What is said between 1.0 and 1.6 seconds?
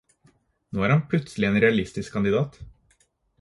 plutselig en